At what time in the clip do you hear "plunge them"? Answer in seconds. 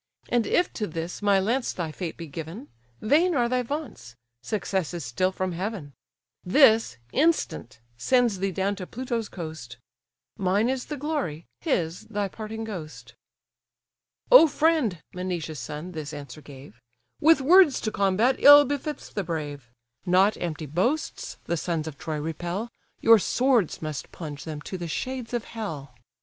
24.11-24.61